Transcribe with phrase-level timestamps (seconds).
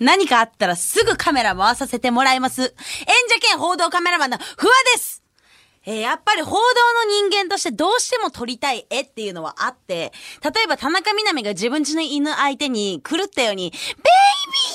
[0.00, 2.62] 何かあったらすぐカメラ回させてもらいます。
[2.62, 2.68] 演
[3.28, 5.22] 者兼報道カメラマンの不破です
[5.88, 10.12] えー、やっぱり報道の人間としてどうしても撮りたい絵っていうのはあって、
[10.42, 13.80] 例えば田中みな実が自分ちの犬相手に狂ったように、ベイビ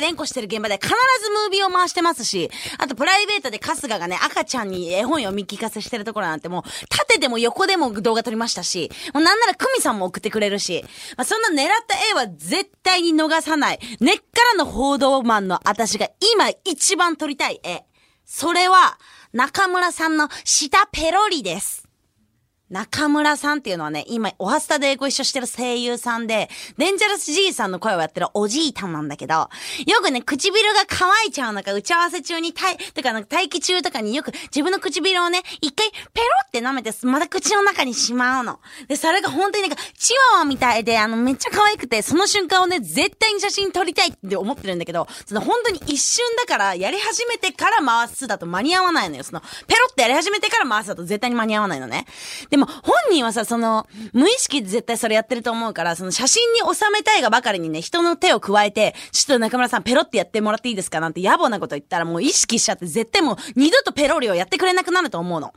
[0.00, 0.88] って連呼してる現場で必
[1.22, 10.82] ずムービーを回してますし、あとプライベートで春日がね、赤ちゃんに絵本読み聞かせしてるところなんてもう、縦でも横でも動画撮りましたし、もうなんなら久美さんも送ってくれるし、
[11.16, 14.22] まあ、そんな狙った絵は絶対に逃さない、根っか
[14.52, 17.84] らの報道マンの私が今一番撮りたい絵。
[18.24, 18.98] それは、
[19.32, 21.89] 中村さんの下ペロリです。
[22.70, 26.48] 中村さんっていうのはね、今、おはスタでご一緒してる声優さんで、
[26.78, 29.48] デンジャラス G さんの声をやってるおじいたんなんだけど、よ
[30.00, 38.60] くね、唇が乾いちゃうのか、打ち合わせ中に、たい、とか、なんか待機中とかによく自分の唇をね、一回ペロって舐めて、また口の中にしまうの。
[38.86, 49.24] で、それが本当になんか、チワワみたいで、あの、めっちゃ可愛くて、その瞬間をね、絶対に写真撮りたいって思ってるんだけど、その本当に一瞬だから、やり始めてから回すだと間に合わないのよ。
[49.24, 52.06] その、ペロってやり始めてから回すだと絶対に間に合わないのね。
[52.48, 65.52] でも、本人はさ、その、無意識で絶対それやってると思うから、その写真に収めたいがばかりにね、人の手を加えて、ちょっと中村さんペロってやってもらっていいですかなんて野暮なこと言ったらもう意識しちゃって絶対もう二度とペロリをやってくれなくなると思うの。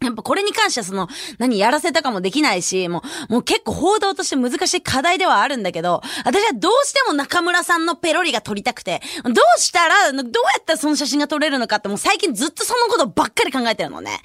[0.00, 10.28] やっぱこれに関してはその、何やらせたかもできないし、もう、もう結構報道として難しい課題ではあるんだけど、私はどうしても中村さんのペロリが撮りたくて、どうしたら、どうや
[10.60, 14.20] ったらその写真が撮れるのかってもう最近ずっとそのことばっかり考えてるのね。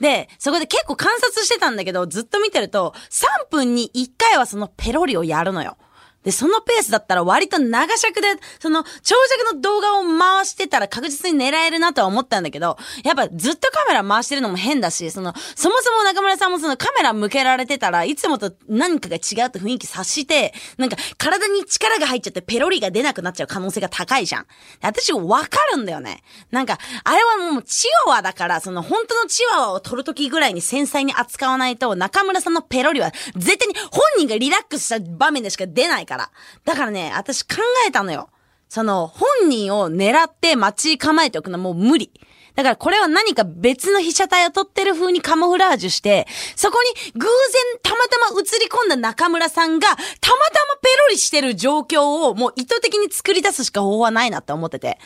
[0.00, 5.76] で、そこで結構観察してたんだけど、ずっと見てると、3分に1回はそのペロリをやるのよ。
[6.24, 24.46] で、そのペースだったら割と長尺で、その長尺の動画を回してたら確実に狙えるなとは思ったんだけど、やっぱずっとカメラ回してるのも変だし、その、そもそも中村さんもそのカメラ向けられてたらいつもと何かが違うって雰囲気察して、なんか体に力が入っちゃってペロリが出なくなっちゃう可能性が高いじゃん。
[24.80, 26.22] 私わかるんだよね。
[26.50, 36.13] なんか、あれはもうチワワだから、その本当のチワワを撮るときぐらいに繊細に扱わないと、中村さんのペロリは絶対に本人がリラックスした場面でしか出ないから。
[36.14, 36.30] から。
[36.64, 38.30] だからね、私考えたのよ。
[38.68, 42.10] その、本人を狙って待ち構えておくのはもう無理。
[42.54, 54.98] だからこれは何か別の被写体を撮ってる風にカモフラージュして、そこに偶然たまたま映り込んだ中村さんが、たまたまペロリしてる状況をもう意図的に作り出すしか方法はないなって思ってて。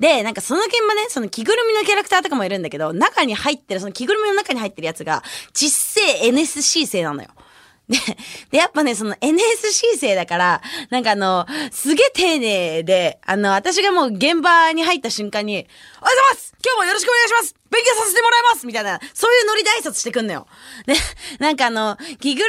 [0.00, 5.22] で、なんかその現場ね、その着ぐるみのキャラクターとかもいるんだけど、中に入ってる、その着ぐるみの中に入ってるやつが、
[5.52, 7.28] 実生 NSC 生なのよ。
[7.88, 7.98] で、
[8.50, 15.66] で、やっぱね、その NSC 生だから、なんかあの、すげえ丁寧で、あの、私がもう現場に入った瞬間に、
[16.06, 16.54] おはようございます。
[16.64, 17.56] 今日もよろしくお願いします。
[17.68, 18.64] 勉強させてもらいます。
[18.64, 20.46] みたいな、そういうノリで挨拶してくんのよ。
[20.86, 20.94] で、
[21.40, 22.46] なんかあの、着ぐる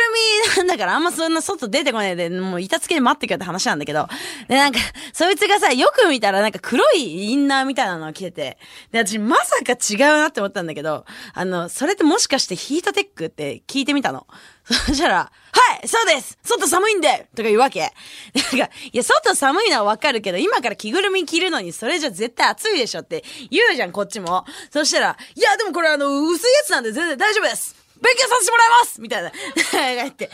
[0.53, 4.07] みなんだからあんまそんな外出てこないで、もう板付けで待ってくよって話なんだけど、
[4.47, 4.77] で、なんか、
[5.11, 8.59] そいつがさ、よく見たらなんか黒いインナーみたいなのを着てて、
[8.91, 14.27] で、私まさか違うなって思ったんだけど、あの、それってもしかしてヒートテックって聞いてみたの。
[14.85, 15.31] そしたら、
[15.85, 17.81] そうです外寒いんでとか言うわけ。
[17.81, 24.45] なんか、いや、外寒いのはわかるけど、今から着ぐるみ着るのにそれじゃ絶対暑いでしょって言うじゃん、こっちも。
[24.71, 29.01] そしたら、いや、でもこれあの、薄いやつなんで全然大丈夫です勉強させてもらいます！
[29.01, 29.31] みたいな。
[29.71, 30.29] 言って、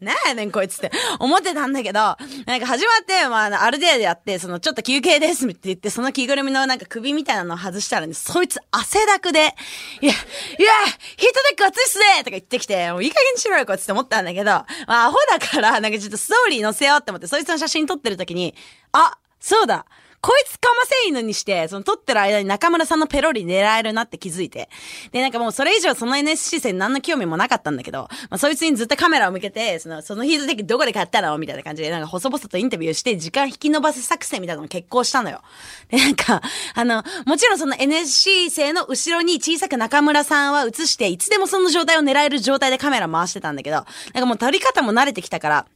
[0.00, 0.90] な、 なんやねんこいつって。
[1.18, 2.16] 思ってたんだけど、な
[2.56, 9.54] んか始まって、まあ、ある程度やって、その、ちょっと休憩ですって言って、その着ぐるみのなんか首みたいなのを外したらね、そいつ汗だくで、
[10.00, 10.72] いや、いや、
[11.16, 12.04] ヒートテック熱いっすね！
[12.18, 18.54] とか言ってきて、もういい加減にしろよこいつって思ったんだけど、まあ、アホだから、なんかちょっとストーリー載せようって思って、そいつの写真撮ってる時に、
[18.92, 19.86] あ、そうだ。
[20.24, 24.70] こいつかませいのにして、その撮ってる間に中村さんのペロリ狙えるなって気づいて。
[25.12, 31.36] で、なんかもうそれ以上その NSC 戦何の興味もなかったんだけど、まあそいつにずっとカメラを向けて、その、そのヒートテックどこで買ったの？
[31.36, 35.42] みたいな感じで、なんか細々とインタビューして、時間引き延ばす作戦みたいなのを決行したのよ。
[35.90, 36.40] で、なんか、
[36.74, 43.84] あの、もちろんその NSC 生の後ろに小さく中村さんは映して、いつでもその状態を狙える状態でカメラ回してたんだけど、なん
[44.22, 45.66] かもう撮り方も慣れてきたから、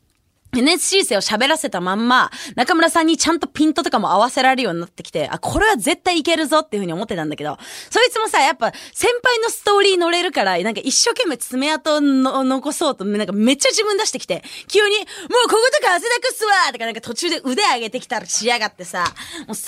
[0.53, 7.59] NSC 生を喋らせたまんま、中村さんにちゃんとピントとかも合わせられるようになってきて、あ、これは絶対いけるぞっていうふうに思ってたんだけど、
[7.91, 15.07] そいつもさ、やっぱ先輩のストーリー乗れるから、なんか一生懸命爪痕の残そうと、なんかめっちゃ自分出してきて、急に、もう
[15.49, 19.05] こことか汗だくっすわとかなんか途中で腕上げてきたらしやがってさ、
[19.47, 19.65] もうそうす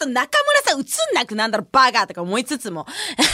[0.00, 2.86] ると中村さん映んなくなんだろ、バーガーとか思いつつも、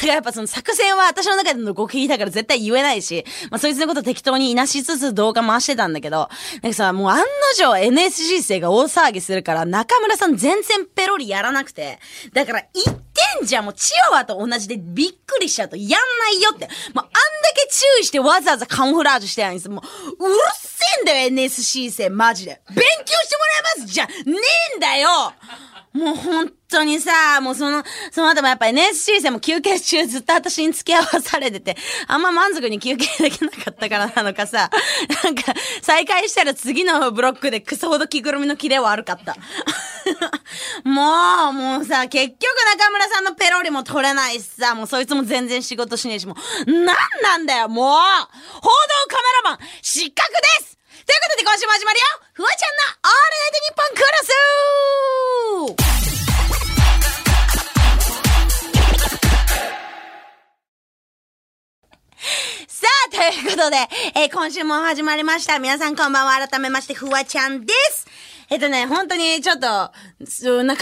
[0.04, 6.28] やっぱその作戦は私の中での極秘だから絶対言えないし、まあそいつのこと適当にいなしつつ動画回してたんだけど、
[6.62, 7.24] なんかさ、もう案の
[7.56, 11.98] 定 NSC 生が大騒ぎするから、中村さん全然ペロリやらなくて、
[12.32, 12.96] だから言っ
[13.38, 15.96] てんじゃんもうチワワと同じでびっくりしちゃうとやんな
[16.30, 16.66] いよって。
[16.94, 17.10] もうあんだ
[17.54, 19.68] け注意してわざわざカモフラージュしてやんです。
[19.68, 19.82] も
[20.18, 22.60] う、うるせえんだよ NSC 生、マジで。
[22.68, 24.14] 勉強してもらいますじゃね
[24.74, 25.32] えんだよ
[25.96, 27.82] もう本当にさ、もうその、
[28.12, 31.76] その後もやっぱ NSC 生も休憩中ずっと私に付き合わされてて、
[32.06, 34.70] あんま満足に休憩できなかったからなのかさ、
[35.24, 39.36] なんか、再開したら次のブロックでクソほど着ぐるみのキレは悪かった。
[40.84, 42.40] もう、もうさ、結局
[42.78, 48.70] 中村さんのペロリも取れないしさ、もうそいつも全然仕事しねえし、もう、なんなんだよ、もう報道
[49.08, 50.75] カメラマン、失格です
[51.06, 54.34] ということで今週も始まるよフワちゃんのオールナイトニッポンクロス
[62.68, 63.76] さあ、ということで、
[64.20, 65.60] えー今週も始まりました。
[65.60, 66.48] 皆さんこんばんは。
[66.48, 68.06] 改めまして、フワちゃんです。
[68.48, 70.72] えっとね、本当にちょっと、中村さ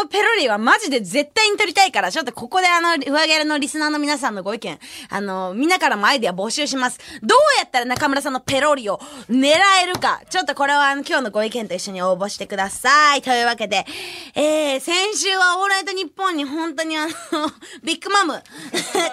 [0.00, 4.78] んのペロリはマジで絶対に撮りたいから、ちょっとここであの、フワゲルのリスナーの皆さんのご意見、
[5.10, 6.98] あの、みんなからもアイディア募集します。
[7.22, 8.98] どうやったら中村さんのペロリを
[9.30, 9.52] 狙
[9.82, 13.22] えるか、ちょっとこれはあの、今日のご意見と一緒に応募してください。
[13.22, 13.86] というわけで、
[14.34, 17.12] えー、先週はオールナイトニッポンに本当にあの、
[17.84, 18.42] ビッグマム、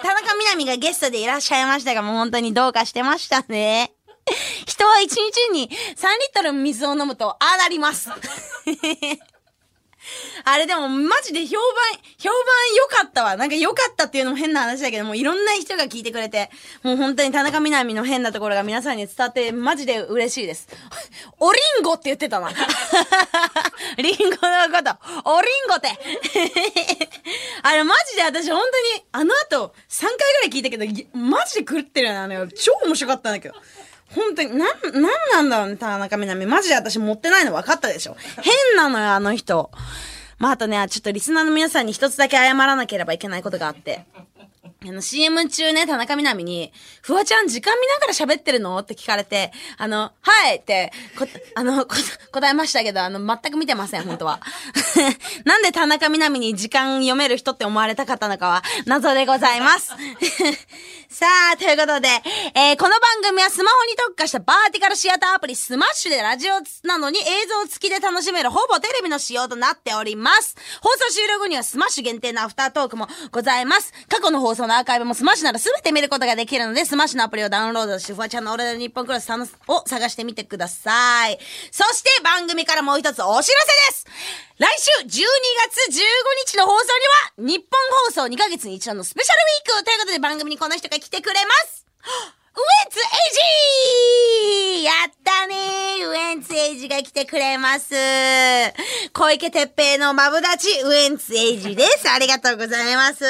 [0.02, 3.92] 田中みな実がゲストでいらっしゃいましたが、もう本当にどうかしてましたね。
[4.66, 5.76] 人は一日に3リッ
[6.34, 8.10] トル水を飲むと、ああなります。
[10.44, 11.60] あれでもマジで評判、
[12.18, 13.36] 評判良かったわ。
[13.36, 16.50] なんか良かったっていうのも変な話だけど、もういろんな人が聞いてくれて、
[16.82, 20.68] もう本当に田中みな実の変なところが皆さんに伝わってマジで嬉しいです。
[21.38, 22.50] おりんごって言ってたな。
[23.96, 25.96] リンゴのこと、おりんごって。
[27.62, 32.18] あれマジで私本当に、あの後3回ぐらい聞いたけど、いマジで狂ってるよね。
[32.18, 33.54] あの、超面白かったんだけど。
[34.14, 36.46] 本当に、なん、なんなんだろうね、田中みな実。
[36.46, 38.16] マジで私持ってないの分かったでしょ。
[38.42, 39.70] 変なのよ、あの人。
[40.38, 44.04] まあ、あとね、ちょっとリスナーの皆さんに一つだけ謝らなければいけないことがあって。
[44.88, 46.72] あの、CM 中ね、田中みな実に、
[47.02, 48.76] フワちゃん時間見ながら喋ってるの？
[48.78, 51.94] って聞かれて、あの、はいって、こ、あの、こ
[52.32, 54.40] 答えましたけど、あの、全く見てません、本当は。
[55.44, 59.92] なんで田中みな実に時間読める人って思われたかったのかは、謎でございます。
[61.12, 62.08] さあ、ということで、
[62.54, 66.54] えーこの番組はスマホに特化したバーティカルシアターアプリスマッシュでラジオ
[66.88, 70.56] なのに映像付きで楽しめるほぼテレビの仕様となっております。
[70.80, 73.92] 放送終了後にはスマッシュ限定のアフタートークもございます。
[74.08, 81.38] 過去の放送のアーカイブもスマッシュなら全て見ることができるので、スマッシュのアプリをダウンロードして、フワちゃんのオールナイトニッポンクロスを探してみてください。
[81.70, 83.52] そして番組からもう一つお知らせで
[83.96, 84.06] す
[84.62, 86.02] 来週12月15
[86.46, 86.84] 日の放送
[87.42, 87.68] には、日本
[88.06, 89.38] 放送2ヶ月に一度のスペシャル
[89.74, 91.84] ウィークということで番組にこの人が来てくれます
[92.54, 93.02] ウエンツエ
[94.76, 97.92] イジやったねーウエンツエイジが来てくれます。
[99.12, 102.08] 小池徹平のマブダチ、ウエンツエイジです。
[102.08, 103.24] ありがとうございます。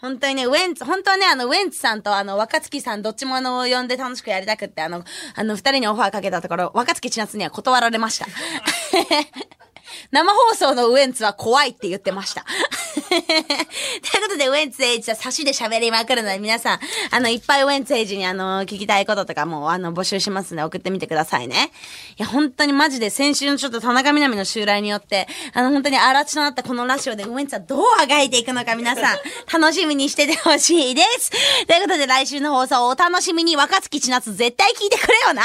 [0.00, 5.04] 本当にね、ウエンツ、本当はね、あの、ウエンツさんとあの、若月さん、どっちもあの、呼んで楽しくやりたくって、あの、
[5.36, 8.26] あの、二人にオファーかけたところ、若月千夏には断られました。
[10.10, 12.44] 生放送のウエンツは怖いって言ってました。
[13.08, 13.22] という
[14.22, 21.70] ことで、ウエンツエイジは差しで喋りまくるので、皆さん、あの、いっぱいウエンツエイジにあの、聞きたいこととかも、あの、募集しますので、送ってみてくださいね。
[22.18, 31.30] いや、本当にマジで、先週のちょっと田中みな実の襲来によって、あの、本当に荒地となったこのラジオで、ウエンツはどうあがいていくのか、皆さん、楽しみにしててほしいです。
[31.66, 35.42] ということで、来週の放送をお楽しみに、若月千夏絶対聞いてくれよな。